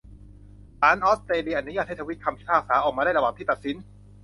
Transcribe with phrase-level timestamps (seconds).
[0.79, 3.77] ศาลออสเตรเลียอนุญาตให้ทวิตคำพิพากษาออกมาได้ระหว่างที่ตัดสิน